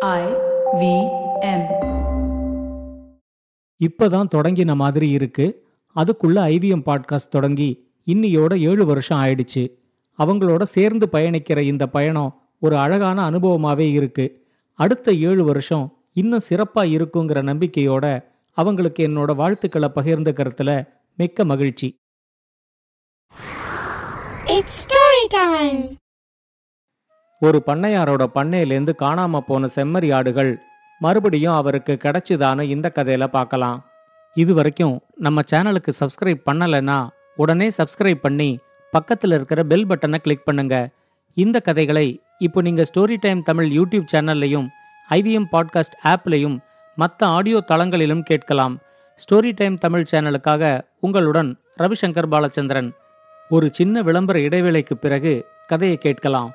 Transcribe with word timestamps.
I 0.00 0.24
V 0.78 0.82
M. 1.42 1.62
இப்பதான் 3.80 4.30
தொடங்கின 4.34 4.76
மாதிரி 4.76 5.10
இருக்கு 5.10 5.46
அதுக்குள்ள 5.96 6.38
ஐவிஎம் 6.48 6.84
பாட்காஸ்ட் 6.86 7.28
தொடங்கி 7.30 7.90
இன்னியோட 8.06 8.60
ஏழு 8.60 8.86
வருஷம் 8.86 9.18
ஆயிடுச்சு 9.18 9.62
அவங்களோட 10.18 10.62
சேர்ந்து 10.62 11.08
பயணிக்கிற 11.12 11.58
இந்த 11.58 11.86
பயணம் 11.88 12.30
ஒரு 12.58 12.78
அழகான 12.78 13.30
அனுபவமாவே 13.30 13.88
இருக்கு 13.92 14.26
அடுத்த 14.78 15.12
ஏழு 15.12 15.44
வருஷம் 15.44 15.86
இன்னும் 16.12 16.46
சிறப்பா 16.48 16.84
இருக்குங்கிற 16.96 17.42
நம்பிக்கையோட 17.42 18.04
அவங்களுக்கு 18.52 19.06
என்னோட 19.08 19.34
வாழ்த்துக்களை 19.34 19.90
பகிர்ந்துக்கிறதுல 19.94 20.72
மிக்க 21.14 21.44
மகிழ்ச்சி 21.44 21.90
It's 24.58 24.74
story 24.84 25.24
time. 25.30 25.80
ஒரு 27.40 27.62
பண்ணையாரோட 27.66 28.24
பண்ணையிலேருந்து 28.34 28.92
காணாம 28.98 29.38
போன 29.38 29.68
செம்மறி 29.74 30.14
ஆடுகள் 30.14 30.60
மறுபடியும் 30.98 31.54
அவருக்கு 31.54 31.98
கிடைச்சிதான்னு 32.04 32.62
இந்த 32.62 32.92
கதையில 32.94 33.26
பார்க்கலாம் 33.26 33.86
இது 34.34 34.54
வரைக்கும் 34.54 35.00
நம்ம 35.16 35.40
சேனலுக்கு 35.52 35.92
சப்ஸ்கிரைப் 36.00 36.40
பண்ணலைன்னா 36.50 37.08
உடனே 37.36 37.68
சப்ஸ்கிரைப் 37.68 38.22
பண்ணி 38.22 38.58
பக்கத்தில் 38.90 39.32
இருக்கிற 39.32 39.64
பெல் 39.64 39.86
பட்டனை 39.86 40.16
கிளிக் 40.16 40.44
பண்ணுங்க. 40.44 40.90
இந்த 41.34 41.60
கதைகளை 41.60 42.22
இப்போ 42.38 42.60
நீங்க 42.60 42.84
ஸ்டோரி 42.94 43.16
டைம் 43.20 43.42
தமிழ் 43.42 43.78
யூடியூப் 43.78 44.06
சேனல்லையும் 44.12 44.68
ஐவிஎம் 45.10 45.48
பாட்காஸ்ட் 45.52 45.98
ஆப்லையும் 46.04 46.58
மற்ற 46.96 47.26
ஆடியோ 47.26 47.64
தளங்களிலும் 47.66 48.22
கேட்கலாம். 48.22 48.78
ஸ்டோரி 49.18 49.52
டைம் 49.54 49.76
தமிழ் 49.76 50.06
சேனலுக்காக 50.10 50.80
உங்களுடன் 51.00 51.58
ரவிசங்கர் 51.78 52.30
பாலச்சந்திரன். 52.30 52.90
ஒரு 53.48 53.68
சின்ன 53.72 54.02
விளம்பர 54.02 54.38
இடைவேளைக்கு 54.38 54.96
பிறகு 55.00 55.46
கதையை 55.66 55.96
கேட்கலாம். 55.96 56.52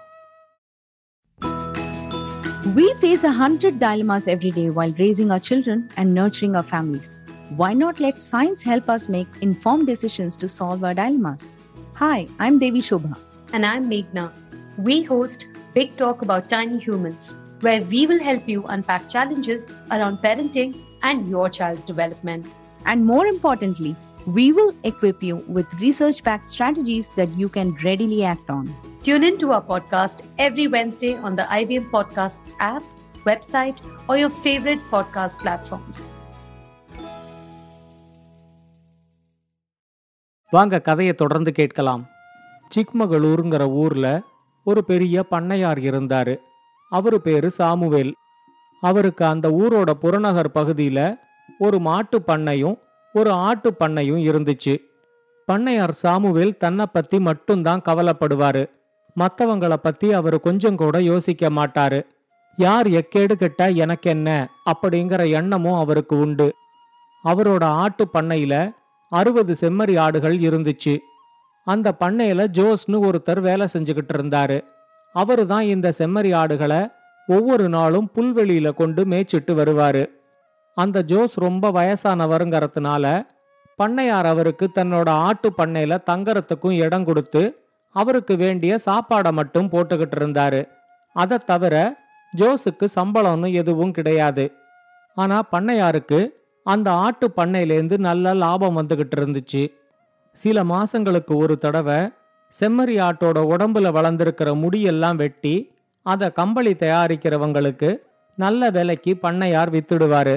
We 2.67 2.93
face 2.93 3.25
a 3.25 3.31
hundred 3.31 3.77
dilemmas 3.77 4.25
every 4.25 4.49
day 4.49 4.69
while 4.69 4.93
raising 4.93 5.31
our 5.31 5.39
children 5.39 5.89
and 5.97 6.13
nurturing 6.13 6.55
our 6.55 6.63
families. 6.63 7.21
Why 7.57 7.73
not 7.73 7.99
let 7.99 8.21
science 8.21 8.61
help 8.61 8.89
us 8.89 9.09
make 9.09 9.27
informed 9.41 9.85
decisions 9.85 10.37
to 10.37 10.47
solve 10.47 10.81
our 10.81 10.93
dilemmas? 10.93 11.59
Hi, 11.95 12.25
I'm 12.39 12.59
Devi 12.59 12.79
Shobha. 12.79 13.17
And 13.51 13.65
I'm 13.65 13.89
Meghna. 13.89 14.31
We 14.77 15.03
host 15.03 15.47
Big 15.73 15.97
Talk 15.97 16.21
About 16.21 16.47
Tiny 16.47 16.79
Humans, 16.79 17.35
where 17.59 17.81
we 17.81 18.07
will 18.07 18.23
help 18.23 18.47
you 18.47 18.63
unpack 18.63 19.09
challenges 19.09 19.67
around 19.91 20.19
parenting 20.19 20.85
and 21.01 21.29
your 21.29 21.49
child's 21.49 21.83
development. 21.83 22.47
And 22.85 23.05
more 23.05 23.27
importantly, 23.27 23.93
we 24.25 24.53
will 24.53 24.73
equip 24.85 25.21
you 25.21 25.43
with 25.49 25.67
research 25.81 26.23
backed 26.23 26.47
strategies 26.47 27.11
that 27.17 27.27
you 27.37 27.49
can 27.49 27.75
readily 27.83 28.23
act 28.23 28.49
on. 28.49 28.73
Tune 29.03 29.27
in 29.27 29.35
to 29.35 29.47
our 29.47 29.63
podcast 29.69 30.41
every 30.41 30.69
Wednesday 30.69 31.21
on 31.21 31.37
the 31.37 31.47
IBM 31.47 31.85
Podcasts 31.93 32.49
app, 32.59 32.81
website, 33.25 33.75
or 34.07 34.17
your 34.17 34.31
favorite 34.43 34.79
podcast 34.91 35.29
platforms. 35.43 35.95
வாங்க 40.49 40.81
கதையை 40.81 41.13
தொடர்ந்து 41.13 41.51
கேட்கலாம். 41.51 42.07
சிக்மகளூருங்கிற 42.75 43.69
ஊர்ல 43.69 44.21
ஒரு 44.63 44.83
பெரிய 44.83 45.25
பண்ணையார் 45.31 45.77
இருந்தாரு. 45.77 46.37
அவரு 46.89 47.21
பேரு 47.21 47.51
சாமுவேல். 47.51 48.15
அவருக்கு 48.81 49.25
அந்த 49.25 49.49
ஊரோட 49.49 49.91
புறநகர் 49.91 50.51
பகுதியில 50.53 51.19
ஒரு 51.59 51.79
மாட்டு 51.79 52.19
பண்ணையும் 52.27 52.79
ஒரு 53.13 53.31
ஆட்டு 53.31 53.75
பண்ணையும் 53.79 54.21
இருந்துச்சு. 54.21 54.77
பண்ணையார் 55.51 55.89
சாமுவேல் 55.89 56.57
தன்னை 56.57 56.85
பத்தி 56.85 57.19
மட்டும்தான் 57.19 57.81
கவலைப்படுவாரு. 57.81 58.81
மத்தவங்கள 59.19 59.73
பத்தி 59.73 60.13
அவர் 60.13 60.39
கொஞ்சம் 60.39 60.75
கூட 60.75 61.01
யோசிக்க 61.01 61.49
மாட்டாரு. 61.49 62.05
யார் 62.57 62.87
எக்கேடு 62.87 63.33
கிட்ட 63.33 63.69
எனக்கு 63.69 64.09
என்ன 64.09 64.49
அப்படிங்கிற 64.71 65.29
எண்ணமும் 65.29 65.79
அவருக்கு 65.79 66.17
உண்டு. 66.17 66.55
அவரோட 67.25 67.63
ஆட்டு 67.63 68.07
பண்ணையில 68.13 68.71
அறுபது 69.09 69.55
செம்மறி 69.61 69.99
ஆடுகள் 69.99 70.37
இருந்துச்சு. 70.37 70.97
அந்த 71.65 71.95
பண்ணையில 71.99 72.47
ஜோஸ்னு 72.57 72.97
ஒருத்தர் 73.07 73.39
வேலை 73.39 73.67
செஞ்சுக்கிட்டு 73.73 74.13
இருந்தாரு. 74.13 74.63
அவரு 75.13 75.47
தான் 75.47 75.63
இந்த 75.63 75.93
செம்மறி 75.97 76.35
ஆடுகளை 76.35 76.87
ஒவ்வொரு 77.27 77.69
நாளும் 77.69 78.09
புல்வெளியில 78.15 78.73
கொண்டு 78.73 79.05
மேய்ச்சிட்டு 79.05 79.53
வருவாரு. 79.53 80.05
அந்த 80.75 81.01
ஜோஸ் 81.01 81.39
ரொம்ப 81.39 81.71
வயசானவருங்கிறதுனால 81.71 83.25
பண்ணையார் 83.83 84.25
அவருக்கு 84.25 84.71
தன்னோட 84.75 85.09
ஆட்டு 85.09 85.51
பண்ணையில 85.57 85.97
தங்கறதுக்கும் 86.09 86.77
இடம் 86.77 87.05
கொடுத்து 87.05 87.62
அவருக்கு 87.93 88.35
வேண்டிய 88.37 88.79
சாப்பாடை 88.85 89.31
மட்டும் 89.31 89.69
போட்டுக்கிட்டு 89.69 90.17
இருந்தாரு. 90.19 90.61
அதை 91.15 91.37
தவிர 91.37 91.75
ஜோஸுக்கு 92.37 92.85
சம்பளம்னு 92.95 93.53
எதுவும் 93.53 93.91
கிடையாது. 93.91 94.51
ஆனா 95.15 95.43
பண்ணையாருக்கு 95.51 96.19
அந்த 96.63 96.91
ஆட்டு 96.91 97.31
பண்ணையிலேருந்து 97.37 97.97
நல்ல 97.97 98.33
லாபம் 98.33 98.77
வந்துகிட்டு 98.77 99.15
இருந்துச்சு. 99.15 99.63
சில 100.37 100.63
மாசங்களுக்கு 100.63 101.35
ஒரு 101.35 101.57
தடவை 101.57 101.99
செம்மறி 102.53 102.95
ஆட்டோட 103.07 103.37
உடம்புல 103.53 103.87
வளர்ந்திருக்கிற 103.91 104.49
முடியெல்லாம் 104.63 105.15
வெட்டி 105.15 105.71
அதை 106.05 106.31
கம்பளி 106.31 106.73
தயாரிக்கிறவங்களுக்கு 106.73 107.89
நல்ல 108.37 108.69
விலைக்கு 108.69 109.11
பண்ணையார் 109.21 109.71
வித்துடுவாரு. 109.75 110.35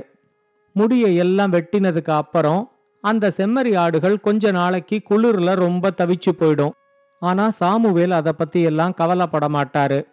முடியை 0.73 1.17
எல்லாம் 1.17 1.53
வெட்டினதுக்கு 1.53 2.11
அப்புறம் 2.11 2.71
அந்த 3.01 3.33
செம்மறி 3.37 3.79
ஆடுகள் 3.79 4.21
கொஞ்ச 4.21 4.51
நாளைக்கு 4.51 5.03
குளிர்ல 5.11 5.55
ரொம்ப 5.55 5.93
தவிச்சு 5.97 6.31
போயிடும். 6.31 6.75
ஆனா 7.21 7.51
சாமுவேல் 7.51 8.11
அதை 8.11 8.33
பத்தி 8.33 8.61
எல்லாம் 8.63 8.95
கவலைப்பட 8.95 9.49
மாட்டாரு 9.49 10.07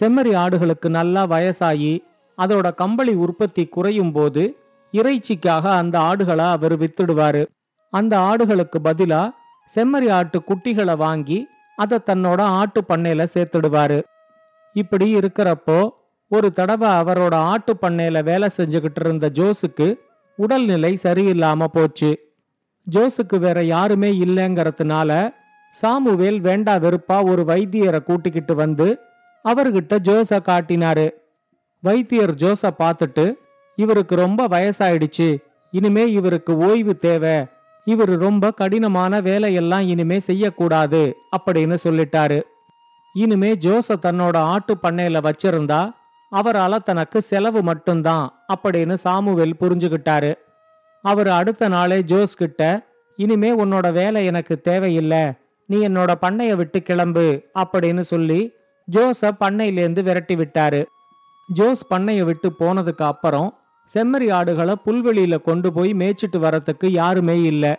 செம்மறி 0.00 0.32
ஆடுகளுக்கு 0.36 0.88
நல்லா 0.88 1.26
வயசாகி 1.26 2.04
அதோட 2.38 2.74
கம்பளி 2.74 3.14
உற்பத்தி 3.14 3.66
குறையும் 3.66 4.12
போது 4.12 4.56
இறைச்சிக்காக 4.92 5.62
அந்த 5.62 6.00
ஆடுகளை 6.00 6.44
அவர் 6.44 6.78
வித்துடுவாரு. 6.78 7.46
அந்த 7.90 8.18
ஆடுகளுக்கு 8.18 8.78
பதிலா 8.84 9.30
செம்மறி 9.74 10.10
ஆட்டு 10.10 10.42
குட்டிகளை 10.48 10.96
வாங்கி 10.96 11.46
அதை 11.76 11.98
தன்னோட 12.06 12.40
ஆட்டு 12.40 12.82
பண்ணையில 12.88 13.26
சேர்த்துடுவாரு. 13.34 14.02
இப்படி 14.72 15.16
இருக்கிறப்போ 15.16 15.88
ஒரு 16.28 16.52
தடவை 16.52 16.88
அவரோட 16.88 17.34
ஆட்டு 17.34 17.76
பண்ணையில 17.82 18.22
வேலை 18.22 18.48
செஞ்சுக்கிட்டு 18.56 19.00
இருந்த 19.00 19.30
ஜோஸுக்கு 19.34 19.98
உடல்நிலை 20.36 20.98
சரியில்லாம 21.02 21.64
போச்சு. 21.64 22.34
ஜோஸுக்கு 22.90 23.38
வேற 23.38 23.64
யாருமே 23.64 24.10
இல்லைங்கிறதுனால 24.12 25.40
சாமுவேல் 25.80 26.40
வேண்டா 26.40 26.74
வெறுப்பா 26.76 27.16
ஒரு 27.30 27.42
வைத்தியரை 27.42 28.02
கூட்டிக்கிட்டு 28.02 28.54
வந்து 28.54 28.98
அவர்கிட்ட 29.44 29.94
ஜோஸ 30.08 30.38
காட்டினாரு. 30.48 31.06
வைத்தியர் 31.80 32.34
ஜோஸ 32.34 32.62
பார்த்துட்டு 32.78 33.34
இவருக்கு 33.78 34.14
ரொம்ப 34.16 34.48
வயசாயிடுச்சு. 34.48 35.28
இனிமே 35.70 36.04
இவருக்கு 36.10 36.56
ஓய்வு 36.56 36.96
தேவை. 36.96 37.36
இவர் 37.84 38.12
ரொம்ப 38.18 38.50
கடினமான 38.50 39.20
வேலையெல்லாம் 39.20 39.88
இனிமே 39.88 40.18
செய்யக்கூடாது 40.18 41.16
அப்படின்னு 41.36 41.76
சொல்லிட்டாரு. 41.84 42.42
இனிமே 43.14 43.52
ஜோஸ 43.54 43.88
தன்னோட 44.02 44.36
ஆட்டு 44.36 44.76
பண்ணையில 44.82 45.18
வச்சிருந்தா 45.28 45.90
அவரால 46.32 46.78
தனக்கு 46.82 47.22
செலவு 47.22 47.62
மட்டும்தான் 47.62 48.26
அப்படின்னு 48.54 48.94
சாமுவேல் 48.94 49.60
புரிஞ்சுகிட்டாரு. 49.60 50.34
அவர் 51.04 51.28
அடுத்த 51.28 51.68
நாளே 51.68 52.02
ஜோஸ் 52.02 52.34
கிட்ட 52.34 52.62
இனிமே 53.16 53.50
உன்னோட 53.64 53.92
வேலை 53.92 54.24
எனக்கு 54.24 54.60
தேவையில்லை. 54.60 55.24
நீ 55.72 55.78
என்னோட 55.88 56.12
பண்ணைய 56.24 56.52
விட்டு 56.54 56.78
கிளம்பு 56.82 57.26
அப்படின்னு 57.58 58.02
சொல்லி 58.12 58.40
ஜோஸ 58.88 59.30
பண்ணையிலேருந்து 59.40 60.02
விரட்டி 60.02 60.34
விட்டாரு. 60.34 60.80
ஜோஸ் 61.48 61.82
பண்ணைய 61.94 62.22
விட்டு 62.24 62.48
போனதுக்கு 62.58 63.04
அப்புறம் 63.04 63.48
செம்மறி 63.90 64.28
ஆடுகளை 64.32 64.74
புல்வெளியில 64.86 65.36
கொண்டு 65.42 65.68
போய் 65.72 65.90
மேய்ச்சிட்டு 65.92 66.38
வரத்துக்கு 66.44 66.86
யாருமே 66.86 67.36
இல்லை. 67.42 67.72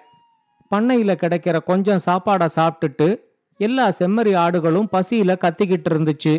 பண்ணையில 0.72 1.12
கிடைக்கிற 1.22 1.58
கொஞ்சம் 1.64 2.04
சாப்பாடை 2.06 2.48
சாப்பிட்டுட்டு 2.58 3.08
எல்லா 3.60 3.86
செம்மறி 4.00 4.34
ஆடுகளும் 4.38 4.92
பசியில 4.92 5.32
கத்திக்கிட்டு 5.44 5.90
இருந்துச்சு. 5.94 6.34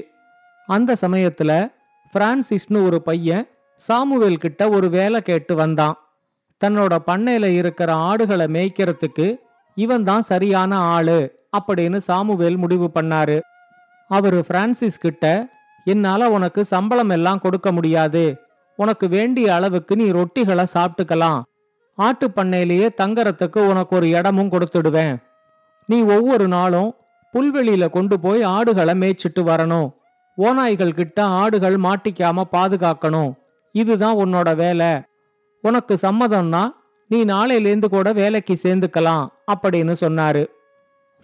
அந்த 0.69 0.97
சமயத்துல 1.01 1.53
பிரான்சிஸ்னு 2.13 2.81
ஒரு 2.85 2.99
பையன் 3.03 3.45
சாமுவேல் 3.83 4.43
கிட்ட 4.45 4.63
ஒரு 4.69 4.89
வேலை 4.91 5.21
கேட்டு 5.21 5.55
வந்தான். 5.55 5.97
தன்னோட 6.61 6.95
பண்ணையில 7.07 7.47
இருக்கிற 7.61 7.91
ஆடுகளை 8.09 8.47
மேய்க்கிறதுக்கு 8.57 9.27
இவன் 9.77 10.05
தான் 10.05 10.25
சரியான 10.33 10.73
ஆளு 10.95 11.19
அப்படின்னு 11.57 11.97
சாமுவேல் 11.97 12.57
முடிவு 12.57 12.91
பண்ணாரு. 12.95 13.41
அவரு 14.09 14.45
பிரான்சிஸ் 14.49 14.99
கிட்ட 14.99 15.49
என்னால 15.85 16.31
உனக்கு 16.31 16.65
சம்பளம் 16.65 17.09
எல்லாம் 17.09 17.39
கொடுக்க 17.39 17.73
முடியாது. 17.73 18.37
உனக்கு 18.77 19.09
வேண்டிய 19.09 19.55
அளவுக்கு 19.55 19.97
நீ 19.97 20.11
ரொட்டிகளை 20.11 20.67
சாப்பிட்டுக்கலாம். 20.75 21.43
ஆட்டு 21.95 22.29
பண்ணையிலேயே 22.29 22.89
தங்கறதுக்கு 22.97 23.59
உனக்கு 23.59 23.97
ஒரு 23.97 24.09
இடமும் 24.09 24.53
கொடுத்துடுவேன். 24.53 25.17
நீ 25.87 26.03
ஒவ்வொரு 26.03 26.49
நாளும் 26.49 26.95
புல்வெளியில 27.33 27.91
கொண்டு 27.91 28.21
போய் 28.21 28.43
ஆடுகளை 28.43 28.95
மேய்ச்சிட்டு 28.95 29.41
வரணும். 29.41 29.93
ஓநாய்கள் 30.39 30.95
கிட்ட 30.95 31.25
ஆடுகள் 31.25 31.77
மாட்டிக்காம 31.77 32.43
பாதுகாக்கணும். 32.53 33.35
இதுதான் 33.73 34.17
உன்னோட 34.17 34.55
வேலை. 34.57 35.03
உனக்கு 35.61 35.97
சம்மதம்னா 36.03 36.71
நீ 37.07 37.25
நாளையிலேருந்து 37.25 37.89
கூட 37.89 38.13
வேலைக்கு 38.13 38.59
சேர்ந்துக்கலாம் 38.63 39.27
அப்படின்னு 39.55 39.95
சொன்னாரு. 40.01 40.47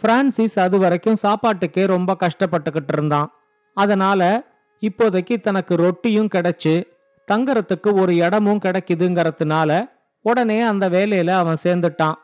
பிரான்சிஸ் 0.02 0.60
அது 0.60 0.78
வரைக்கும் 0.78 1.16
சாப்பாட்டுக்கே 1.22 1.86
ரொம்ப 1.86 2.16
கஷ்டப்பட்டுக்கிட்டு 2.20 2.92
இருந்தான். 2.92 3.30
அதனால 3.74 4.42
இப்போதைக்கு 4.80 5.40
தனக்கு 5.40 5.76
ரொட்டியும் 5.76 6.28
கிடைச்சு 6.34 6.84
தங்கறதுக்கு 7.32 8.00
ஒரு 8.00 8.16
இடமும் 8.16 8.58
கிடைக்குதுங்கிறதுனால 8.58 9.90
உடனே 10.22 10.60
அந்த 10.60 10.90
வேலையில 10.90 11.30
அவன் 11.30 11.56
சேர்ந்துட்டான். 11.62 12.14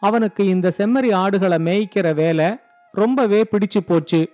அவனுக்கு 0.00 0.46
இந்த 0.46 0.72
செம்மறி 0.78 1.14
ஆடுகளை 1.14 1.58
மேய்க்கிற 1.58 2.14
வேலை 2.14 2.58
ரொம்பவே 2.92 3.44
பிடிச்சு 3.50 3.80
போச்சு. 3.86 4.28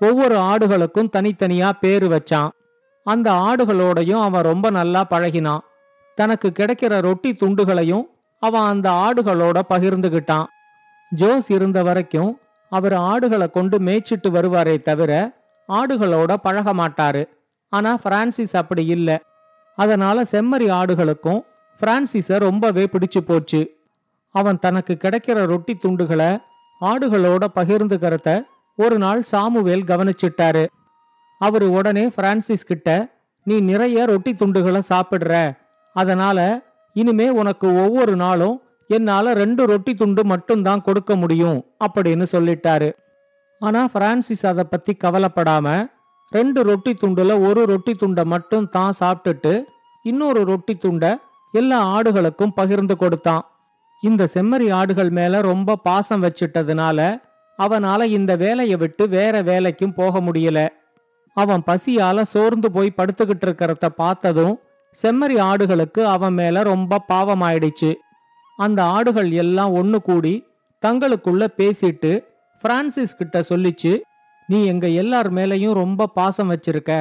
ஒவ்வொரு 0.00 0.36
ஆடுகளுக்கும் 0.36 1.10
தனித்தனியா 1.16 1.72
பேரு 1.80 2.08
வச்சான். 2.08 2.48
அந்த 3.04 3.32
ஆடுகளோடையும் 3.32 4.22
அவன் 4.22 4.42
ரொம்ப 4.42 4.70
நல்லா 4.70 5.06
பழகினான். 5.10 5.58
தனக்கு 6.14 6.52
கிடைக்கிற 6.58 7.00
ரொட்டி 7.00 7.32
துண்டுகளையும் 7.32 8.04
அவன் 8.38 8.60
அந்த 8.60 8.90
ஆடுகளோட 8.90 9.60
பகிர்ந்துகிட்டான். 9.68 10.46
ஜோஸ் 11.10 11.50
இருந்த 11.50 11.82
வரைக்கும் 11.82 12.40
அவர் 12.70 12.92
ஆடுகளை 12.92 13.50
கொண்டு 13.50 13.78
மேய்ச்சிட்டு 13.78 14.28
வருவாரே 14.28 14.82
தவிர 14.82 15.32
ஆடுகளோட 15.68 16.34
பழக 16.34 16.74
மாட்டாரு. 16.74 17.28
ஆனா 17.68 17.96
பிரான்சிஸ் 17.96 18.56
அப்படி 18.56 18.86
இல்ல. 18.86 19.20
அதனால 19.76 20.22
செம்மறி 20.22 20.70
ஆடுகளுக்கும் 20.70 21.44
பிரான்சிஸ 21.80 22.38
ரொம்பவே 22.38 22.88
பிடிச்சு 22.92 23.20
போச்சு. 23.20 23.76
அவன் 24.30 24.58
தனக்கு 24.58 24.96
கிடைக்கிற 25.00 25.46
ரொட்டி 25.46 25.78
துண்டுகளை 25.82 26.42
ஆடுகளோட 26.80 27.44
பகிர்ந்துக்கிறத 27.54 28.44
ஒரு 28.76 28.98
நாள் 28.98 29.22
சாமுவேல் 29.22 29.84
கவனிச்சிட்டாரு. 29.84 30.66
அவரு 31.38 31.70
உடனே 31.70 32.08
பிரான்சிஸ் 32.08 32.64
கிட்ட 32.64 33.08
நீ 33.44 33.60
நிறைய 33.60 34.04
ரொட்டி 34.04 34.32
துண்டுகளை 34.32 34.80
சாப்பிடுற. 34.88 35.56
அதனால 35.92 36.62
இனிமே 36.92 37.30
உனக்கு 37.30 37.74
ஒவ்வொரு 37.74 38.16
நாளும் 38.16 38.62
என்னால 38.88 39.32
ரெண்டு 39.32 39.66
ரொட்டி 39.66 39.94
துண்டு 39.94 40.24
மட்டும்தான் 40.24 40.82
கொடுக்க 40.82 41.16
முடியும் 41.16 41.58
அப்படின்னு 41.86 42.26
சொல்லிட்டாரு. 42.32 42.88
ஆனா 43.60 43.80
பிரான்சிஸ் 43.94 44.46
அதை 44.46 44.64
பத்தி 44.64 44.96
கவலைப்படாம 45.04 45.66
ரெண்டு 46.32 46.60
ரொட்டி 46.62 46.92
துண்டுல 47.00 47.32
ஒரு 47.48 47.64
ரொட்டி 47.64 47.94
துண்டை 47.94 48.24
மட்டும் 48.24 48.68
தான் 48.68 48.96
சாப்பிட்டுட்டு 49.00 49.52
இன்னொரு 50.04 50.40
ரொட்டி 50.44 50.74
துண்டை 50.74 51.10
எல்லா 51.52 51.78
ஆடுகளுக்கும் 51.96 52.54
பகிர்ந்து 52.54 52.96
கொடுத்தான். 52.96 53.44
இந்த 54.02 54.22
செம்மறி 54.34 54.66
ஆடுகள் 54.72 55.10
மேல 55.10 55.40
ரொம்ப 55.40 55.76
பாசம் 55.76 56.22
வச்சிட்டதுனால 56.22 56.98
அவனால 57.58 58.02
இந்த 58.02 58.32
வேலையை 58.36 58.76
விட்டு 58.76 59.04
வேற 59.08 59.34
வேலைக்கும் 59.42 59.94
போக 59.94 60.20
முடியல. 60.20 60.60
அவன் 61.36 61.62
பசியால 61.66 62.22
சோர்ந்து 62.22 62.68
போய் 62.72 62.96
படுத்துக்கிட்டு 62.96 63.46
இருக்கிறத 63.46 63.86
பார்த்ததும் 64.02 64.54
செம்மறி 64.96 65.36
ஆடுகளுக்கு 65.50 66.02
அவன் 66.14 66.34
மேல 66.34 66.62
ரொம்ப 66.62 67.00
பாவமாயிடுச்சு. 67.12 67.90
அந்த 68.58 68.80
ஆடுகள் 68.96 69.30
எல்லாம் 69.42 69.72
ஒன்று 69.72 69.98
கூடி 70.02 70.34
தங்களுக்குள்ள 70.82 71.44
பேசிட்டு 71.56 72.12
பிரான்சிஸ் 72.64 73.16
கிட்ட 73.16 73.42
சொல்லிச்சு 73.48 73.92
நீ 74.48 74.58
எங்க 74.66 74.86
எல்லார் 75.02 75.28
மேலையும் 75.32 75.78
ரொம்ப 75.82 76.06
பாசம் 76.18 76.50
வச்சிருக்க. 76.50 76.92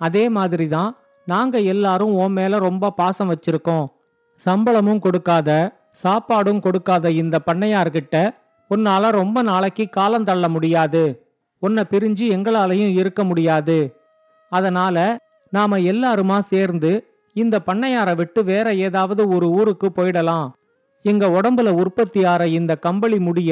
அதே 0.00 0.24
மாதிரி 0.28 0.66
தான் 0.68 0.90
நாங்க 1.26 1.56
எல்லாரும் 1.72 2.14
உன் 2.14 2.32
மேல 2.32 2.58
ரொம்ப 2.58 2.90
பாசம் 2.90 3.30
வச்சிருக்கோம். 3.32 3.86
சம்பளமும் 4.40 4.98
கொடுக்காத 4.98 5.50
சாப்பாடும் 6.02 6.60
கொடுக்காத 6.60 7.10
இந்த 7.10 7.36
பண்ணையார்கிட்ட 7.46 8.16
உன்னால 8.70 9.10
ரொம்ப 9.10 9.42
நாளைக்கு 9.42 9.84
காலம் 9.88 10.24
தள்ள 10.24 10.48
முடியாது. 10.48 11.04
உன்னை 11.62 11.82
பிரிஞ்சு 11.90 12.24
எங்களாலையும் 12.36 12.92
இருக்க 13.00 13.20
முடியாது. 13.24 13.78
அதனால 14.52 14.96
நாம 15.52 15.78
எல்லாருமா 15.92 16.38
சேர்ந்து 16.52 16.90
இந்த 17.36 17.56
பண்ணையாரை 17.66 18.14
விட்டு 18.16 18.44
வேற 18.44 18.66
ஏதாவது 18.86 19.22
ஒரு 19.28 19.46
ஊருக்கு 19.50 19.88
போயிடலாம். 19.96 20.48
எங்க 21.10 21.24
உடம்புல 21.36 21.68
உற்பத்தி 21.82 22.20
ஆற 22.24 22.42
இந்த 22.58 22.72
கம்பளி 22.86 23.18
முடிய 23.18 23.50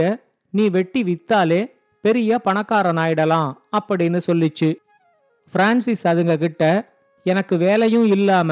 நீ 0.55 0.65
வெட்டி 0.77 1.01
வித்தாலே 1.09 1.61
பெரிய 2.05 2.39
பணக்காரன் 2.39 3.01
ஆயிடலாம் 3.03 3.51
அப்படின்னு 3.79 4.21
சொல்லிச்சு. 4.29 4.69
பிரான்சிஸ் 5.53 6.05
அதுங்க 6.11 6.35
கிட்ட 6.37 6.63
எனக்கு 7.27 7.55
வேலையும் 7.57 8.07
இல்லாம 8.17 8.51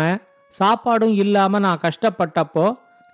சாப்பாடும் 0.54 1.14
இல்லாம 1.24 1.58
நான் 1.58 1.82
கஷ்டப்பட்டப்போ 1.86 2.66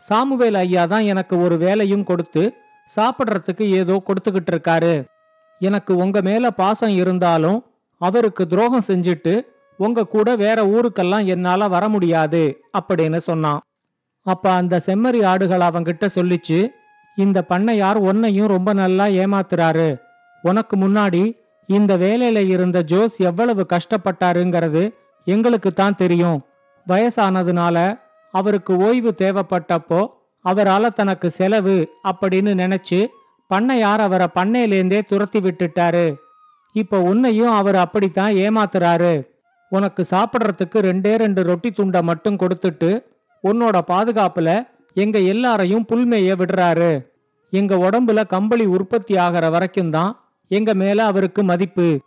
சாமுவேல் 0.02 0.58
ஐயா 0.62 0.82
தான் 0.86 1.06
எனக்கு 1.12 1.34
ஒரு 1.44 1.56
வேலையும் 1.58 2.04
கொடுத்து 2.10 2.42
சாப்பிட்றதுக்கு 2.90 3.64
ஏதோ 3.80 3.94
கொடுத்துக்கிட்டு 4.08 4.52
இருக்காரு. 4.54 4.94
எனக்கு 5.60 5.92
உங்க 5.96 6.18
மேல 6.28 6.50
பாசம் 6.60 6.94
இருந்தாலும் 7.02 7.58
அவருக்கு 8.00 8.42
துரோகம் 8.46 8.88
செஞ்சுட்டு 8.90 9.34
உங்க 9.78 10.08
கூட 10.14 10.28
வேற 10.44 10.58
ஊருக்கெல்லாம் 10.74 11.24
என்னால 11.34 11.68
வர 11.68 11.84
முடியாது 11.88 12.42
அப்படின்னு 12.78 13.20
சொன்னான். 13.28 13.60
அப்ப 14.32 14.50
அந்த 14.60 14.74
செம்மறி 14.86 15.20
ஆடுகள் 15.30 15.64
அவங்கிட்ட 15.68 16.06
சொல்லிச்சு 16.16 16.58
இந்த 17.16 17.38
பண்ணையார் 17.50 17.98
உன்னையும் 18.08 18.52
ரொம்ப 18.54 18.70
நல்லா 18.80 19.06
ஏமாத்துறாரு. 19.22 19.88
உனக்கு 20.44 20.74
முன்னாடி 20.84 21.22
இந்த 21.68 21.92
வேலையில 22.02 22.42
இருந்த 22.54 22.78
ஜோஸ் 22.90 23.16
எவ்வளவு 23.30 23.62
கஷ்டப்பட்டாருங்கிறது 23.72 24.82
எங்களுக்கு 25.26 25.70
தான் 25.72 25.98
தெரியும். 26.02 26.38
வயசானதுனால 26.86 27.76
அவருக்கு 28.34 28.72
ஓய்வு 28.86 29.10
தேவைப்பட்டப்போ 29.22 30.00
அவரால 30.44 30.88
தனக்கு 30.98 31.28
செலவு 31.38 31.76
அப்படின்னு 32.10 32.52
நினைச்சு 32.62 33.00
பண்ணையார் 33.50 34.02
அவரை 34.06 34.28
பண்ணையிலேந்தே 34.38 35.00
துரத்தி 35.10 35.40
விட்டுட்டாரு. 35.46 36.06
இப்ப 36.74 37.00
உன்னையும் 37.10 37.54
அவர் 37.60 37.78
அப்படித்தான் 37.84 38.32
ஏமாத்துறாரு. 38.46 39.14
உனக்கு 39.72 40.02
சாப்பிட்றதுக்கு 40.12 40.78
ரெண்டே 40.88 41.12
ரெண்டு 41.24 41.40
ரொட்டி 41.48 41.70
துண்டை 41.78 42.00
மட்டும் 42.10 42.40
கொடுத்துட்டு 42.42 42.90
உன்னோட 43.42 43.78
பாதுகாப்புல 43.86 44.68
எங்க 44.94 45.18
எல்லாரையும் 45.18 45.86
புல்மேய 45.88 46.36
விடுறாரு. 46.36 47.06
எங்க 47.50 47.76
உடம்புல 47.76 48.26
கம்பளி 48.26 48.66
உற்பத்தி 48.66 49.16
ஆகிற 49.16 49.50
வரைக்கும் 49.50 49.90
தான் 49.90 50.28
எங்க 50.48 50.74
மேல 50.74 51.04
அவருக்கு 51.04 51.44
மதிப்பு. 51.44 52.00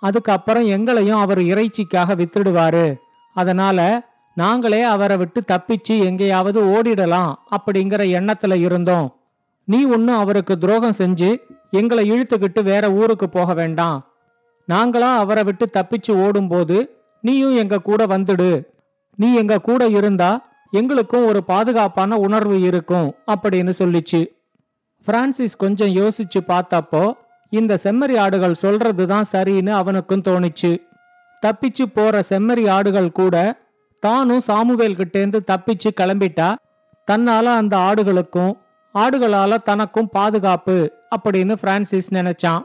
அதுக்கப்புறம் 0.00 0.64
எங்களையும் 0.64 1.18
அவர் 1.18 1.38
இறைச்சிக்காக 1.38 2.14
வித்துடுவாரு. 2.14 2.94
அதனால 3.34 4.08
நாங்களே 4.34 4.82
அவரை 4.82 5.16
விட்டு 5.16 5.42
தப்பிச்சு 5.52 6.04
எங்கேயாவது 6.04 6.64
ஓடிடலாம் 6.64 7.34
அப்படிங்கிற 7.50 8.02
எண்ணத்துல 8.04 8.54
இருந்தோம். 8.54 9.16
நீ 9.64 9.84
ஒன்னும் 9.84 10.16
அவருக்கு 10.16 10.58
துரோகம் 10.58 10.94
செஞ்சு 10.98 11.36
எங்களை 11.70 12.12
இழுத்துக்கிட்டு 12.12 12.62
வேற 12.62 12.92
ஊருக்கு 12.92 13.28
போக 13.28 13.54
வேண்டாம். 13.54 14.06
நாங்களா 14.68 15.14
அவரை 15.16 15.44
விட்டு 15.44 15.68
தப்பிச்சு 15.72 16.10
ஓடும்போது 16.10 17.04
நீயும் 17.20 17.56
எங்க 17.56 17.80
கூட 17.80 18.06
வந்துடு. 18.06 18.64
நீ 19.14 19.34
எங்க 19.34 19.60
கூட 19.60 19.86
இருந்தா 19.86 20.45
எங்களுக்கும் 20.70 21.26
ஒரு 21.26 21.44
பாதுகாப்பான 21.44 22.16
உணர்வு 22.16 22.60
இருக்கும் 22.60 23.14
அப்படின்னு 23.26 23.74
சொல்லிச்சு. 23.78 24.26
பிரான்சிஸ் 25.04 25.56
கொஞ்சம் 25.56 25.88
யோசிச்சு 25.88 26.40
பார்த்தப்போ 26.48 27.12
இந்த 27.50 27.78
செம்மறி 27.82 28.18
ஆடுகள் 28.18 28.54
சொல்றதுதான் 28.62 29.24
சரின்னு 29.32 29.70
அவனுக்கும் 29.70 30.22
தோணுச்சு. 30.22 30.82
தப்பிச்சு 31.46 31.86
போற 31.94 32.22
செம்மறி 32.28 32.70
ஆடுகள் 32.70 33.12
கூட 33.12 33.60
தானும் 34.00 34.40
சாமுவேல் 34.40 34.96
கிட்டேந்து 34.96 35.44
தப்பிச்சு 35.46 35.88
கிளம்பிட்டா 36.00 36.54
தன்னால 37.10 37.42
அந்த 37.42 37.76
ஆடுகளுக்கும் 37.76 38.58
ஆடுகளால 38.94 39.62
தனக்கும் 39.62 40.08
பாதுகாப்பு 40.08 40.92
அப்படின்னு 41.16 41.52
பிரான்சிஸ் 41.52 42.14
நினைச்சான். 42.14 42.62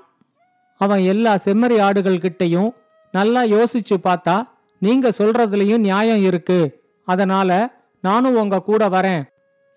அவன் 0.78 1.00
எல்லா 1.00 1.36
செம்மறி 1.46 1.82
ஆடுகள் 1.82 2.18
கிட்டையும் 2.18 2.74
நல்லா 3.12 3.44
யோசிச்சு 3.44 3.98
பார்த்தா 4.04 4.48
நீங்க 4.80 5.10
சொல்றதுலயும் 5.10 5.78
நியாயம் 5.78 6.24
இருக்கு. 6.24 6.82
அதனால 7.06 7.81
நானும் 8.02 8.36
உங்க 8.36 8.62
கூட 8.62 8.90
வரேன். 8.90 9.24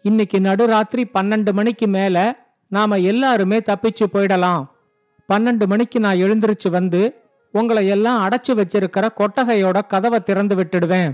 இன்னைக்கு 0.02 0.38
நடுராத்திரி 0.38 1.04
பன்னெண்டு 1.14 1.52
மணிக்கு 1.52 1.86
மேல 1.86 2.36
நாம 2.68 2.98
எல்லாருமே 2.98 3.58
தப்பிச்சு 3.58 4.06
போயிடலாம். 4.12 4.64
பன்னெண்டு 5.32 5.66
மணிக்கு 5.66 6.00
நான் 6.00 6.16
எழுந்திருச்சு 6.16 6.70
வந்து 6.70 7.22
உங்களை 7.52 7.86
எல்லாம் 7.86 8.28
அடைச்சு 8.28 8.52
வச்சிருக்கிற 8.52 9.08
கொட்டகையோட 9.16 9.80
கதவை 9.86 10.22
திறந்து 10.22 10.54
விட்டுடுவேன். 10.56 11.12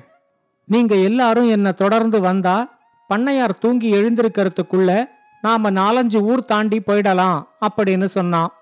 நீங்க 0.64 0.94
எல்லாரும் 0.94 1.48
என்ன 1.48 1.72
தொடர்ந்து 1.72 2.20
வந்தா 2.20 2.78
பண்ணையார் 3.14 3.58
தூங்கி 3.60 3.92
எழுந்திருக்கிறதுக்குள்ள 3.92 5.08
நாம 5.42 5.70
நாலஞ்சு 5.70 6.20
ஊர் 6.20 6.44
தாண்டி 6.44 6.82
போயிடலாம் 6.86 7.42
அப்படின்னு 7.60 8.04
சொன்னான். 8.04 8.52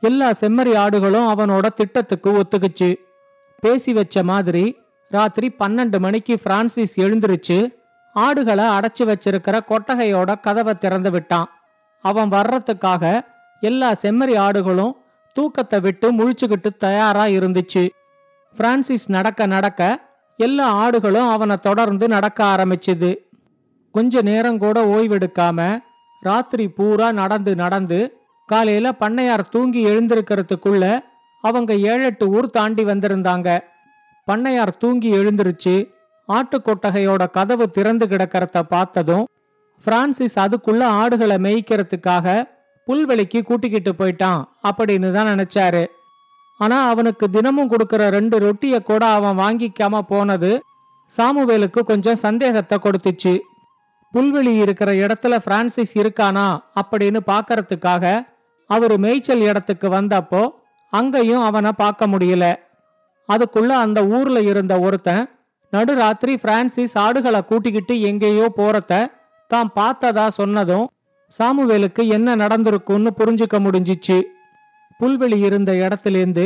எல்லா 0.00 0.30
செம்மறி 0.30 0.72
ஆடுகளும் 0.76 1.28
அவனோட 1.28 1.66
திட்டத்துக்கு 1.74 2.30
ஒத்துக்குச்சு. 2.32 2.94
பேசி 3.60 3.92
வச்ச 3.92 4.22
மாதிரி 4.22 4.78
ராத்திரி 5.12 5.48
பன்னெண்டு 5.58 5.98
மணிக்கு 5.98 6.34
பிரான்சிஸ் 6.44 6.94
எழுந்திருச்சு 7.00 7.58
ஆடுகளை 8.14 8.64
அடைச்சு 8.76 9.02
வச்சிருக்கிற 9.02 9.56
கொட்டகையோட 9.70 10.40
கதவை 10.40 10.74
திறந்து 10.74 11.10
விட்டான். 11.10 11.48
அவன் 12.04 12.30
வர்றதுக்காக 12.30 13.04
எல்லா 13.60 13.88
செம்மறி 14.02 14.34
ஆடுகளும் 14.46 14.94
தூக்கத்தை 15.36 15.80
விட்டு 15.80 16.06
முழிச்சுக்கிட்டு 16.12 16.70
தயாரா 16.76 17.24
இருந்துச்சு. 17.24 17.84
பிரான்சிஸ் 18.56 19.06
நடக்க 19.10 19.46
நடக்க 19.46 19.82
எல்லா 20.36 20.66
ஆடுகளும் 20.82 21.28
அவனை 21.28 21.56
தொடர்ந்து 21.56 22.08
நடக்க 22.08 22.40
ஆரம்பிச்சுது. 22.44 23.10
கொஞ்ச 23.94 24.22
நேரம் 24.22 24.58
கூட 24.58 24.78
ஓய்வெடுக்காம 24.94 25.78
ராத்திரி 26.20 26.66
பூரா 26.68 27.12
நடந்து 27.12 27.54
நடந்து 27.54 27.98
காலையில 28.46 28.88
பண்ணையார் 29.00 29.50
தூங்கி 29.50 29.80
எழுந்திருக்கிறதுக்குள்ள 29.86 30.84
அவங்க 31.44 31.72
ஏழெட்டு 31.92 32.24
ஊர் 32.28 32.48
தாண்டி 32.50 32.84
வந்திருந்தாங்க. 32.84 33.48
பண்ணையார் 34.28 34.78
தூங்கி 34.78 35.10
எழுந்திருச்சு 35.18 35.74
ஆட்டுக்கொட்டகையோட 36.28 37.22
கதவு 37.30 37.66
திறந்து 37.70 38.06
கிடக்கிறத 38.06 38.58
பார்த்ததும் 38.74 39.24
பிரான்சிஸ் 39.82 40.36
அதுக்குள்ள 40.38 40.82
ஆடுகளை 41.00 41.36
மேய்க்கிறதுக்காக 41.46 42.34
புல்வெளிக்கு 42.88 43.40
கூட்டிக்கிட்டு 43.42 43.92
போயிட்டான் 43.98 44.40
அப்படின்னு 44.68 45.08
தான் 45.12 45.30
நினைச்சாரு. 45.32 45.82
ஆனா 46.60 46.76
அவனுக்கு 46.90 47.26
தினமும் 47.30 47.70
கொடுக்கிற 47.72 48.02
ரெண்டு 48.10 48.36
ரொட்டிய 48.38 48.76
கூட 48.82 49.02
அவன் 49.16 49.40
வாங்கிக்காம 49.42 50.00
போனது 50.12 50.50
சாமுவேலுக்கு 51.10 51.80
கொஞ்சம் 51.90 52.22
சந்தேகத்தை 52.24 52.76
கொடுத்துச்சு. 52.78 53.34
புல்வெளி 54.14 54.52
இருக்கிற 54.64 54.90
இடத்துல 55.02 55.34
பிரான்சிஸ் 55.46 55.94
இருக்கானா 56.00 56.48
அப்படின்னு 56.80 57.20
பார்க்கறதுக்காக 57.32 58.04
அவரு 58.70 58.96
மேய்ச்சல் 59.04 59.46
இடத்துக்கு 59.50 59.88
வந்தப்போ 59.88 60.42
அங்கேயும் 60.92 61.46
அவனை 61.48 61.72
பார்க்க 61.76 62.06
முடியல. 62.06 62.46
அதுக்குள்ள 63.28 63.72
அந்த 63.84 64.06
ஊர்ல 64.06 64.40
இருந்த 64.40 64.78
ஒருத்தன் 64.78 65.24
நடுராத்திரி 65.72 66.34
பிரான்சிஸ் 66.36 66.98
ஆடுகளை 66.98 67.40
கூட்டிக்கிட்டு 67.44 68.00
எங்கேயோ 68.00 68.52
போறத 68.56 69.06
தான் 69.46 69.70
பார்த்ததா 69.76 70.28
சொன்னதும் 70.28 70.90
சாமுவேலுக்கு 71.38 72.02
என்ன 72.06 72.36
நடந்திருக்கும்னு 72.36 73.10
புரிஞ்சுக்க 73.18 73.56
முடிஞ்சிச்சு. 73.66 74.22
புல்வெளி 75.00 75.38
இருந்த 75.38 75.72
இடத்திலேந்து 75.72 76.44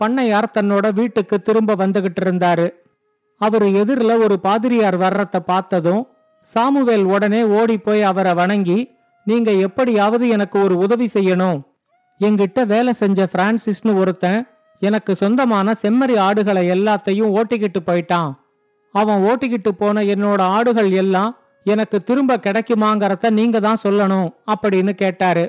பண்ணையார் 0.00 0.54
தன்னோட 0.54 0.92
வீட்டுக்கு 0.92 1.42
திரும்ப 1.42 1.74
வந்துகிட்டு 1.74 2.20
இருந்தாரு. 2.24 2.66
அவரு 3.38 3.72
எதிரில் 3.72 4.22
ஒரு 4.24 4.40
பாதிரியார் 4.40 4.98
வர்றத 4.98 5.36
பார்த்ததும் 5.46 6.02
சாமுவேல் 6.42 7.04
உடனே 7.04 7.42
ஓடி 7.58 7.78
போய் 7.78 8.02
அவரை 8.02 8.34
வணங்கி 8.34 8.78
நீங்க 9.26 9.50
எப்படியாவது 9.66 10.28
எனக்கு 10.28 10.62
ஒரு 10.62 10.78
உதவி 10.78 11.08
செய்யணும். 11.14 11.60
எங்கிட்ட 12.20 12.66
வேலை 12.66 12.92
செஞ்ச 12.92 13.28
பிரான்சிஸ்னு 13.32 13.94
ஒருத்தன் 13.94 14.40
எனக்கு 14.82 15.14
சொந்தமான 15.14 15.74
செம்மறி 15.82 16.16
ஆடுகளை 16.18 16.62
எல்லாத்தையும் 16.70 17.32
ஓட்டிக்கிட்டு 17.38 17.80
போயிட்டான். 17.86 18.30
அவன் 18.92 19.22
ஓட்டிக்கிட்டு 19.28 19.68
போன 19.68 20.02
என்னோட 20.14 20.40
ஆடுகள் 20.56 20.90
எல்லாம் 20.92 21.36
எனக்கு 21.66 22.02
திரும்ப 22.02 22.36
கிடைக்குமாங்கறத 22.36 23.30
நீங்க 23.30 23.60
தான் 23.60 23.82
சொல்லணும் 23.82 24.28
அப்படின்னு 24.54 24.92
கேட்டாரு. 24.94 25.44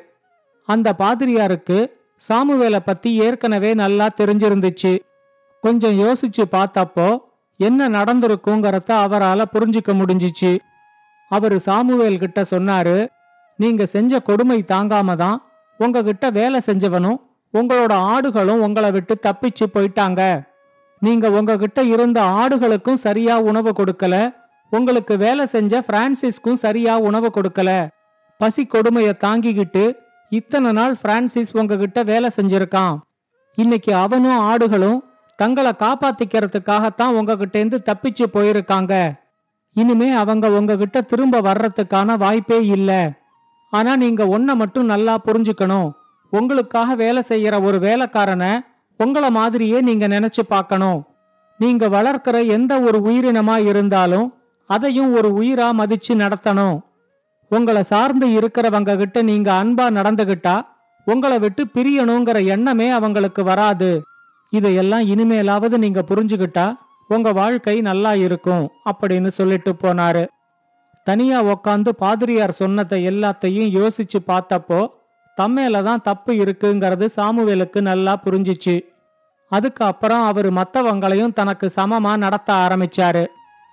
அந்த 0.67 0.87
பாதிரியாருக்கு 0.99 1.77
சாமுவேலை 2.29 2.79
பத்தி 2.85 3.09
ஏற்கனவே 3.15 3.73
நல்லா 3.73 4.07
தெரிஞ்சிருந்துச்சு. 4.17 4.93
கொஞ்சம் 5.63 5.97
யோசிச்சு 6.03 6.43
பார்த்தப்போ 6.51 7.07
என்ன 7.59 7.89
நடந்திருக்குங்கிறத 7.89 8.89
அவரால 9.05 9.41
புரிஞ்சுக்க 9.53 9.91
முடிஞ்சிச்சு. 9.93 10.51
அவரு 11.31 11.59
சாமுவேல் 11.59 12.21
கிட்ட 12.23 12.39
சொன்னாரு 12.49 12.97
நீங்க 13.59 13.85
செஞ்ச 13.85 14.19
கொடுமை 14.19 14.63
தாங்காம 14.67 15.15
தான் 15.15 15.37
உங்ககிட்ட 15.79 16.25
வேலை 16.29 16.59
செஞ்சவனும் 16.65 17.19
உங்களோட 17.57 17.93
ஆடுகளும் 18.11 18.63
உங்களை 18.67 18.91
விட்டு 18.91 19.17
தப்பிச்சு 19.21 19.65
போயிட்டாங்க. 19.73 20.21
நீங்க 20.99 21.29
உங்ககிட்ட 21.29 21.83
இருந்த 21.83 22.21
ஆடுகளுக்கும் 22.21 23.01
சரியா 23.05 23.39
உணவு 23.39 23.71
கொடுக்கல. 23.77 24.35
உங்களுக்கு 24.69 25.17
வேலை 25.17 25.45
செஞ்ச 25.45 25.83
பிரான்சிஸ்க்கும் 25.87 26.61
சரியா 26.63 26.97
உணவு 26.97 27.31
கொடுக்கல. 27.35 27.87
பசி 28.37 28.67
கொடுமைய 28.67 29.11
தாங்கிக்கிட்டு 29.25 29.95
இத்தனை 30.29 30.71
நாள் 30.71 30.95
பிரான்சிஸ் 31.01 31.57
உங்ககிட்ட 31.57 32.03
வேலை 32.03 32.29
செஞ்சிருக்கான். 32.35 32.95
இன்னைக்கு 33.55 33.95
அவனும் 33.95 34.39
ஆடுகளும் 34.39 34.99
தங்களை 35.35 35.71
காப்பாத்திக்கிறதுக்காகத்தான் 35.79 37.15
உங்ககிட்ட 37.17 37.55
இருந்து 37.57 37.81
தப்பிச்சு 37.85 38.25
போயிருக்காங்க. 38.33 38.93
இனிமே 39.73 40.11
அவங்க 40.11 40.49
உங்ககிட்ட 40.49 41.01
திரும்ப 41.01 41.41
வர்றதுக்கான 41.41 42.17
வாய்ப்பே 42.17 42.65
இல்ல. 42.65 42.91
ஆனா 43.69 43.95
நீங்க 43.95 44.23
ஒன்ன 44.25 44.55
மட்டும் 44.55 44.85
நல்லா 44.85 45.17
புரிஞ்சுக்கணும். 45.25 45.89
உங்களுக்காக 46.29 46.95
வேலை 46.95 47.21
செய்யற 47.29 47.63
ஒரு 47.63 47.79
வேலைக்காரனை 47.79 48.59
உங்கள 48.99 49.29
மாதிரியே 49.29 49.81
நீங்க 49.81 50.07
நினைச்சு 50.07 50.43
பார்க்கணும். 50.47 50.99
நீங்க 51.57 51.87
வளர்க்கிற 51.87 52.47
எந்த 52.47 52.79
ஒரு 52.79 52.97
உயிரினமா 52.99 53.65
இருந்தாலும் 53.65 54.33
அதையும் 54.69 55.13
ஒரு 55.13 55.29
உயிரா 55.41 55.67
மதிச்சு 55.79 56.13
நடத்தணும். 56.13 56.77
உங்களை 57.49 57.83
சார்ந்து 57.83 58.27
இருக்கிறவங்க 58.27 58.97
கிட்ட 58.97 59.21
நீங்க 59.21 59.49
அன்பா 59.63 59.85
நடந்துகிட்டா 59.97 60.55
உங்களை 61.05 61.39
விட்டு 61.39 61.63
பிரியணுங்கிற 61.73 62.45
எண்ணமே 62.45 62.89
அவங்களுக்கு 62.89 63.43
வராது. 63.43 64.01
இதையெல்லாம் 64.49 65.01
இனிமேலாவது 65.01 65.77
நீங்க 65.77 66.03
புரிஞ்சுகிட்டா 66.09 66.73
உங்க 67.07 67.31
வாழ்க்கை 67.31 67.81
நல்லா 67.81 68.13
இருக்கும் 68.15 68.71
அப்படின்னு 68.91 69.27
சொல்லிட்டு 69.27 69.75
போனாரு. 69.83 70.25
தனியா 71.03 71.43
உக்காந்து 71.43 71.89
பாதிரியார் 71.89 72.51
சொன்னதை 72.51 73.07
எல்லாத்தையும் 73.07 73.69
யோசிச்சு 73.79 74.19
பார்த்தப்போ 74.27 74.87
தம்மேல 75.41 75.83
தான் 75.83 76.01
தப்பு 76.01 76.33
இருக்குங்கிறது 76.33 77.07
சாமுவேலுக்கு 77.15 77.81
நல்லா 77.81 78.21
புரிஞ்சிச்சு. 78.25 78.85
அதுக்கு 79.49 79.85
அப்புறம் 79.85 80.23
அவர் 80.23 80.53
மத்தவங்களையும் 80.53 81.33
தனக்கு 81.33 81.69
சமமா 81.75 82.17
நடத்த 82.17 82.53
ஆரம்பிச்சாரு. 82.53 83.25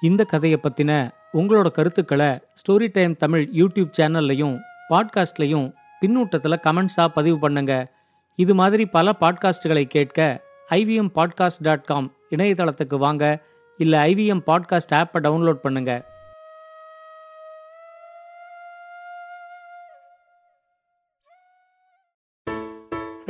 இந்த 0.03 0.25
கதையை 0.25 0.61
பத்தின 0.63 1.11
உங்களோட 1.35 1.71
கருத்துக்களை 1.71 2.41
ஸ்டோரி 2.61 2.89
டைம் 2.93 3.17
தமிழ் 3.17 3.49
யூடியூப் 3.53 3.93
சேனல்லையும் 3.99 4.59
பாட்காஸ்ட்லையும் 4.91 5.73
பின்னூட்டத்தில் 6.01 6.63
கமெண்ட்ஸா 6.63 7.07
பதிவு 7.07 7.39
பண்ணுங்க. 7.39 7.93
இது 8.35 8.55
மாதிரி 8.55 8.87
பல 8.87 9.15
பாட்காஸ்டுகளை 9.21 9.85
கேட்க 9.85 10.41
ஐவிஎம் 10.71 11.11
பாட்காஸ்ட் 11.15 11.63
டாட் 11.63 11.85
காம் 11.85 12.13
இணையதளத்துக்கு 12.31 12.97
வாங்க. 12.97 13.39
இல்லை 13.79 14.15
ஐவிஎம் 14.15 14.43
பாட்காஸ்ட் 14.47 14.95
ஆப்பை 14.95 15.19
டவுன்லோட் 15.19 15.61
பண்ணுங்கள் 15.65 16.11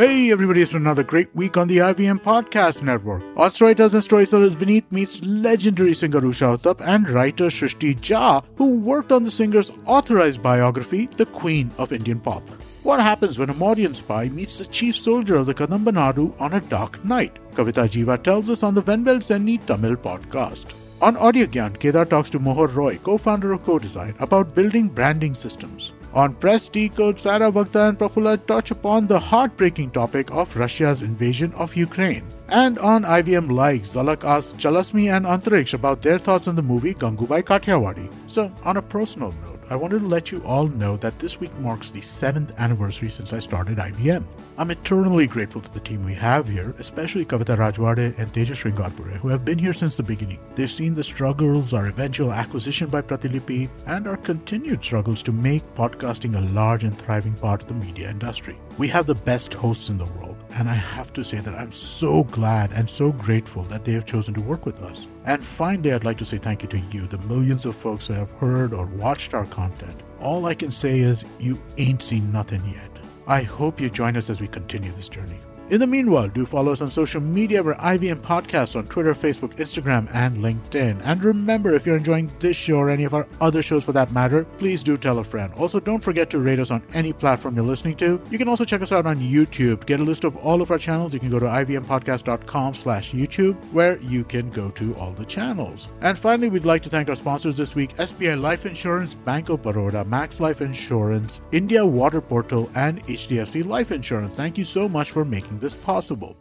Hey 0.03 0.33
everybody, 0.33 0.61
it's 0.61 0.73
been 0.73 0.83
another 0.83 1.05
great 1.05 1.33
week 1.33 1.57
on 1.57 1.69
the 1.69 1.77
IVM 1.77 2.19
Podcast 2.23 2.83
Network. 2.83 3.23
Our 3.37 3.51
storytellers 3.51 3.95
and 3.95 4.03
storytellers 4.03 4.57
Vineet 4.57 4.91
meets 4.91 5.23
legendary 5.23 5.95
singer 5.95 6.21
Usha 6.21 6.75
and 6.81 7.09
writer 7.09 7.45
Shrishti 7.45 7.95
Jha, 8.01 8.45
who 8.57 8.81
worked 8.81 9.13
on 9.13 9.23
the 9.23 9.31
singer's 9.31 9.71
authorized 9.87 10.43
biography, 10.43 11.07
The 11.07 11.27
Queen 11.27 11.71
of 11.79 11.93
Indian 11.93 12.19
Pop. 12.19 12.43
What 12.83 12.99
happens 12.99 13.39
when 13.39 13.51
a 13.51 13.55
Mauryan 13.55 13.95
spy 13.95 14.29
meets 14.29 14.59
the 14.59 14.65
chief 14.65 14.97
soldier 14.97 15.37
of 15.37 15.47
the 15.47 15.55
Kadamba 15.55 15.93
Nadu 15.93 16.35
on 16.41 16.55
a 16.55 16.61
dark 16.63 17.05
night? 17.05 17.39
Kavita 17.53 17.87
Jiva 17.87 18.21
tells 18.21 18.51
us 18.51 18.65
on 18.65 18.75
the 18.75 18.83
Venvel 18.83 19.19
Zenni 19.19 19.65
Tamil 19.67 19.95
podcast. 19.95 20.75
On 21.01 21.17
Audio 21.17 21.47
Gyan, 21.47 21.79
Kedar 21.79 22.07
talks 22.07 22.31
to 22.31 22.41
Mohar 22.41 22.67
Roy, 22.67 22.99
co-founder 22.99 23.53
of 23.53 23.63
CoDesign, 23.63 24.21
about 24.21 24.53
building 24.57 24.89
branding 24.89 25.33
systems. 25.33 25.93
On 26.15 26.35
Press 26.35 26.69
Decode, 26.69 27.19
Sarah 27.19 27.51
Vakta 27.51 27.89
and 27.89 27.99
Prafula 27.99 28.37
touch 28.47 28.71
upon 28.71 29.07
the 29.07 29.19
heartbreaking 29.19 29.93
topic 29.93 30.31
of 30.31 30.55
Russia's 30.57 31.01
invasion 31.01 31.55
of 31.55 31.75
Ukraine. 31.75 32.25
And 32.49 32.79
on 32.79 33.05
IVM 33.05 33.51
Likes, 33.51 33.95
Zalak 33.95 34.23
asks 34.23 34.53
Jalasmi 34.63 35.11
and 35.11 35.25
Antariksh 35.25 35.73
about 35.73 36.03
their 36.03 36.19
thoughts 36.19 36.49
on 36.49 36.55
the 36.55 36.63
movie 36.63 36.93
Gangubai 36.93 37.43
Kathiawadi. 37.43 38.13
So, 38.27 38.53
on 38.63 38.77
a 38.77 38.83
personal 38.83 39.33
note, 39.43 39.52
I 39.73 39.77
wanted 39.77 40.01
to 40.01 40.07
let 40.07 40.31
you 40.31 40.43
all 40.45 40.69
know 40.69 40.99
that 40.99 41.19
this 41.19 41.41
week 41.41 41.59
marks 41.59 41.91
the 41.91 42.03
seventh 42.03 42.53
anniversary 42.59 43.09
since 43.09 43.33
I 43.33 43.39
started 43.39 43.79
IVM. 43.79 44.23
I'm 44.59 44.71
eternally 44.71 45.27
grateful 45.27 45.63
to 45.63 45.73
the 45.73 45.81
team 45.81 46.05
we 46.05 46.13
have 46.13 46.47
here, 46.47 46.75
especially 46.79 47.25
Kavita 47.25 47.57
Rajwade 47.57 48.19
and 48.19 48.31
Teja 48.35 48.53
Sringarpure, 48.53 49.15
who 49.15 49.29
have 49.29 49.47
been 49.47 49.57
here 49.57 49.73
since 49.73 49.97
the 49.97 50.03
beginning. 50.03 50.41
They've 50.57 50.71
seen 50.71 50.95
the 50.95 51.03
struggles, 51.03 51.73
our 51.73 51.87
eventual 51.87 52.35
acquisition 52.35 52.91
by 52.91 53.01
Pratilipi, 53.01 53.71
and 53.87 54.07
our 54.07 54.19
continued 54.19 54.85
struggles 54.85 55.23
to 55.23 55.33
make 55.33 55.65
podcasting 55.75 56.37
a 56.37 56.53
large 56.53 56.85
and 56.85 56.99
thriving 56.99 57.33
part 57.33 57.63
of 57.63 57.69
the 57.69 57.75
media 57.75 58.11
industry. 58.11 58.59
We 58.77 58.89
have 58.89 59.07
the 59.07 59.15
best 59.15 59.55
hosts 59.55 59.89
in 59.89 59.97
the 59.97 60.05
world, 60.05 60.32
and 60.55 60.69
I 60.69 60.75
have 60.75 61.13
to 61.15 61.25
say 61.25 61.41
that 61.41 61.55
I'm 61.55 61.73
so 61.73 62.25
glad 62.25 62.73
and 62.73 62.89
so 62.89 63.13
grateful 63.13 63.63
that 63.65 63.85
they 63.85 63.93
have 63.93 64.07
chosen 64.07 64.35
to 64.35 64.41
work 64.41 64.67
with 64.67 64.83
us. 64.83 65.07
And 65.25 65.45
finally, 65.45 65.93
I'd 65.93 66.05
like 66.05 66.19
to 66.19 66.25
say 66.25 66.39
thank 66.39 66.63
you 66.63 66.69
to 66.69 66.79
you, 66.79 67.07
the 67.07 67.19
millions 67.19 67.65
of 67.67 67.77
folks 67.77 68.07
who 68.07 68.15
have 68.15 68.31
heard 68.33 68.73
or 68.73 68.87
watched 68.87 69.35
our 69.35 69.47
content. 69.47 70.03
All 70.21 70.47
I 70.47 70.55
can 70.55 70.71
say 70.71 71.01
is, 71.01 71.25
you 71.39 71.61
ain't 71.79 72.03
seen 72.03 72.31
nothing 72.33 72.65
yet. 72.67 72.91
I 73.27 73.43
hope 73.43 73.81
you 73.81 73.89
join 73.89 74.17
us 74.17 74.31
as 74.31 74.41
we 74.41 74.49
continue 74.49 74.93
this 74.93 75.09
journey. 75.09 75.39
In 75.73 75.81
the 75.81 75.87
meanwhile, 75.87 76.29
do 76.29 76.45
follow 76.45 76.71
us 76.71 76.83
on 76.83 76.91
social 76.91 77.23
media. 77.23 77.63
We're 77.63 77.77
IVM 77.77 78.21
Podcasts 78.21 78.77
on 78.77 78.87
Twitter, 78.89 79.15
Facebook, 79.15 79.57
Instagram, 79.57 80.07
and 80.13 80.37
LinkedIn. 80.37 81.01
And 81.03 81.25
remember, 81.25 81.75
if 81.75 81.87
you're 81.87 81.97
enjoying 81.97 82.31
this 82.41 82.59
show 82.59 82.77
or 82.77 82.91
any 82.91 83.05
of 83.05 83.15
our 83.15 83.27
other 83.41 83.63
shows 83.63 83.83
for 83.83 83.93
that 83.93 84.13
matter, 84.13 84.45
please 84.59 84.83
do 84.83 84.99
tell 84.99 85.21
a 85.21 85.25
friend. 85.25 85.51
Also, 85.55 85.81
don't 85.81 86.05
forget 86.05 86.29
to 86.29 86.41
rate 86.41 86.59
us 86.59 86.71
on 86.71 86.83
any 86.93 87.15
platform 87.15 87.57
you're 87.57 87.65
listening 87.65 87.97
to. 87.97 88.21
You 88.31 88.37
can 88.37 88.49
also 88.49 88.67
check 88.67 88.83
us 88.83 88.93
out 88.93 89.07
on 89.07 89.19
YouTube. 89.19 89.81
To 89.81 89.87
get 89.87 90.01
a 90.01 90.05
list 90.05 90.25
of 90.25 90.37
all 90.37 90.61
of 90.61 90.71
our 90.71 90.77
channels, 90.77 91.15
you 91.15 91.21
can 91.21 91.31
go 91.31 91.39
to 91.39 91.47
ivmpodcast.com 91.47 92.75
slash 92.75 93.13
YouTube, 93.13 93.57
where 93.73 93.99
you 94.01 94.25
can 94.25 94.51
go 94.51 94.71
to 94.73 94.95
all 94.97 95.13
the 95.13 95.25
channels. 95.25 95.89
And 96.03 96.19
finally, 96.19 96.51
we'd 96.51 96.67
like 96.67 96.83
to 96.83 96.91
thank 96.91 97.09
our 97.09 97.17
sponsors 97.17 97.57
this 97.57 97.75
week, 97.75 97.97
SBI 97.97 98.39
Life 98.39 98.67
Insurance, 98.67 99.15
Bank 99.15 99.49
of 99.49 99.63
Baroda, 99.63 100.05
Max 100.05 100.39
Life 100.39 100.61
Insurance, 100.61 101.41
India 101.51 101.87
Water 101.87 102.21
Portal, 102.21 102.71
and 102.75 103.03
HDFC 103.07 103.65
Life 103.65 103.91
Insurance. 103.91 104.37
Thank 104.37 104.59
you 104.59 104.67
so 104.67 104.87
much 104.87 105.13
for 105.13 105.25
making 105.25 105.62
this 105.63 105.75
possible. 105.77 106.37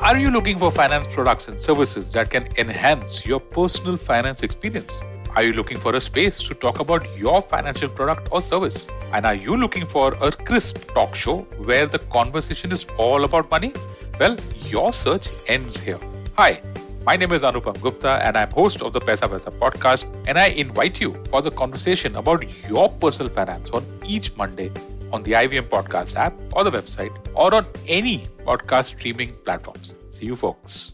Are 0.00 0.16
you 0.16 0.30
looking 0.30 0.58
for 0.58 0.70
finance 0.70 1.06
products 1.12 1.48
and 1.48 1.58
services 1.58 2.12
that 2.12 2.30
can 2.30 2.48
enhance 2.56 3.26
your 3.26 3.40
personal 3.40 3.96
finance 3.96 4.42
experience? 4.42 5.00
Are 5.34 5.42
you 5.42 5.52
looking 5.52 5.78
for 5.78 5.94
a 5.96 6.00
space 6.00 6.38
to 6.44 6.54
talk 6.54 6.78
about 6.80 7.06
your 7.18 7.42
financial 7.42 7.88
product 7.88 8.28
or 8.30 8.40
service? 8.40 8.86
And 9.12 9.26
are 9.26 9.34
you 9.34 9.56
looking 9.56 9.84
for 9.84 10.14
a 10.20 10.30
crisp 10.30 10.78
talk 10.94 11.14
show 11.14 11.38
where 11.70 11.86
the 11.86 11.98
conversation 11.98 12.70
is 12.70 12.86
all 12.96 13.24
about 13.24 13.50
money? 13.50 13.72
Well, 14.20 14.36
your 14.60 14.92
search 14.92 15.28
ends 15.48 15.78
here. 15.78 15.98
Hi, 16.36 16.62
my 17.04 17.16
name 17.16 17.32
is 17.32 17.42
Anupam 17.42 17.80
Gupta 17.80 18.12
and 18.24 18.36
I'm 18.36 18.50
host 18.52 18.80
of 18.80 18.92
the 18.92 19.00
Pesa 19.00 19.28
Pesa 19.28 19.50
podcast 19.58 20.06
and 20.28 20.38
I 20.38 20.46
invite 20.46 21.00
you 21.00 21.12
for 21.30 21.42
the 21.42 21.50
conversation 21.50 22.14
about 22.14 22.46
your 22.68 22.88
personal 22.90 23.32
finance 23.32 23.70
on 23.70 23.84
each 24.06 24.34
Monday 24.36 24.70
on 25.12 25.22
the 25.22 25.32
IVM 25.32 25.68
Podcast 25.68 26.16
app 26.16 26.34
or 26.52 26.64
the 26.64 26.70
website 26.70 27.16
or 27.34 27.54
on 27.54 27.66
any 27.86 28.28
podcast 28.44 28.86
streaming 28.96 29.34
platforms. 29.44 29.94
See 30.10 30.26
you, 30.26 30.36
folks. 30.36 30.92